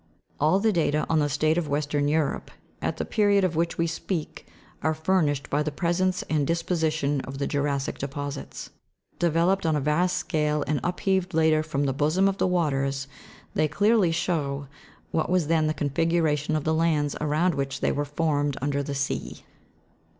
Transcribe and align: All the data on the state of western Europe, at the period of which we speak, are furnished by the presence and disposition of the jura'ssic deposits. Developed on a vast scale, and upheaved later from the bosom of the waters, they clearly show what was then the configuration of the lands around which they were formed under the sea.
All 0.39 0.59
the 0.59 0.73
data 0.73 1.05
on 1.11 1.19
the 1.19 1.29
state 1.29 1.59
of 1.59 1.67
western 1.67 2.07
Europe, 2.07 2.49
at 2.81 2.97
the 2.97 3.05
period 3.05 3.43
of 3.43 3.55
which 3.55 3.77
we 3.77 3.85
speak, 3.85 4.47
are 4.81 4.95
furnished 4.95 5.47
by 5.51 5.61
the 5.61 5.71
presence 5.71 6.23
and 6.23 6.47
disposition 6.47 7.21
of 7.21 7.37
the 7.37 7.47
jura'ssic 7.47 7.99
deposits. 7.99 8.71
Developed 9.19 9.63
on 9.63 9.75
a 9.75 9.79
vast 9.79 10.17
scale, 10.17 10.63
and 10.65 10.79
upheaved 10.83 11.35
later 11.35 11.61
from 11.61 11.83
the 11.83 11.93
bosom 11.93 12.27
of 12.27 12.39
the 12.39 12.47
waters, 12.47 13.07
they 13.53 13.67
clearly 13.67 14.11
show 14.11 14.65
what 15.11 15.29
was 15.29 15.45
then 15.45 15.67
the 15.67 15.71
configuration 15.71 16.55
of 16.55 16.63
the 16.63 16.73
lands 16.73 17.15
around 17.21 17.53
which 17.53 17.79
they 17.81 17.91
were 17.91 18.03
formed 18.03 18.57
under 18.59 18.81
the 18.81 18.95
sea. 18.95 19.43